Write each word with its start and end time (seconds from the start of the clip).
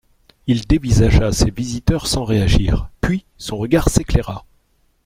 Il 0.47 0.65
dévisagea 0.65 1.31
ses 1.31 1.51
visiteurs 1.51 2.07
sans 2.07 2.23
réagir 2.23 2.89
puis 3.01 3.23
son 3.37 3.57
regard 3.57 3.89
s’éclaira. 3.89 4.45